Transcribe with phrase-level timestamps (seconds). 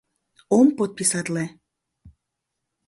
[0.57, 1.45] —Ом подписатле.